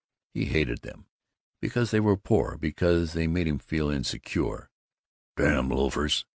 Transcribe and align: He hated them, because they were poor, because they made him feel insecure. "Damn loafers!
He 0.33 0.45
hated 0.45 0.81
them, 0.81 1.05
because 1.61 1.91
they 1.91 1.99
were 1.99 2.17
poor, 2.17 2.57
because 2.57 3.13
they 3.13 3.27
made 3.27 3.45
him 3.47 3.59
feel 3.59 3.91
insecure. 3.91 4.71
"Damn 5.37 5.69
loafers! 5.69 6.25